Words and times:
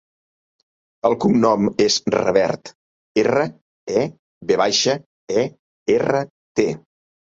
El 1.09 1.15
cognom 1.25 1.67
és 1.85 1.97
Revert: 2.15 2.71
erra, 3.25 3.45
e, 4.05 4.07
ve 4.53 4.59
baixa, 4.63 4.97
e, 5.43 5.45
erra, 5.99 6.25
te. 6.61 6.67